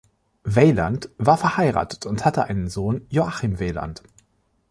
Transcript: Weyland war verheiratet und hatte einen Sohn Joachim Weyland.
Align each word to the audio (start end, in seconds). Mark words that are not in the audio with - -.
Weyland 0.43 1.11
war 1.19 1.37
verheiratet 1.37 2.07
und 2.07 2.25
hatte 2.25 2.45
einen 2.45 2.69
Sohn 2.69 3.05
Joachim 3.11 3.59
Weyland. 3.59 4.01